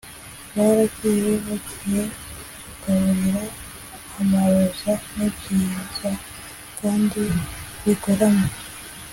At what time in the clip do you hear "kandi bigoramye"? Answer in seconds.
6.79-8.49